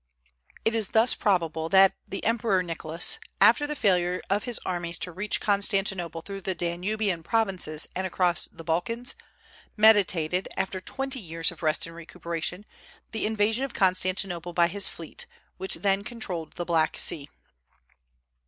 [0.65, 5.11] It is thus probable that the Emperor Nicholas, after the failure of his armies to
[5.11, 9.13] reach Constantinople through the Danubian provinces and across the Balkans,
[9.77, 12.65] meditated, after twenty years of rest and recuperation,
[13.11, 15.27] the invasion of Constantinople by his fleet,
[15.57, 17.29] which then controlled the Black Sea.